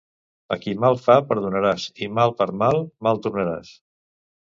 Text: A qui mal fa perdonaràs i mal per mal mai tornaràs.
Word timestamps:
A 0.55 0.55
qui 0.63 0.73
mal 0.85 0.97
fa 1.03 1.17
perdonaràs 1.33 1.87
i 2.07 2.09
mal 2.17 2.35
per 2.43 2.51
mal 2.65 2.83
mai 3.09 3.25
tornaràs. 3.29 3.79